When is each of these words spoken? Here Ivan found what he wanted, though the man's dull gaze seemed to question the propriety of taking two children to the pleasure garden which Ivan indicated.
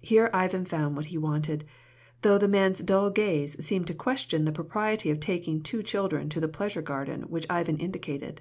Here 0.00 0.30
Ivan 0.34 0.64
found 0.64 0.96
what 0.96 1.04
he 1.14 1.16
wanted, 1.16 1.62
though 2.22 2.38
the 2.38 2.48
man's 2.48 2.80
dull 2.80 3.08
gaze 3.08 3.64
seemed 3.64 3.86
to 3.86 3.94
question 3.94 4.44
the 4.44 4.50
propriety 4.50 5.10
of 5.12 5.20
taking 5.20 5.62
two 5.62 5.84
children 5.84 6.28
to 6.30 6.40
the 6.40 6.48
pleasure 6.48 6.82
garden 6.82 7.22
which 7.28 7.46
Ivan 7.48 7.78
indicated. 7.78 8.40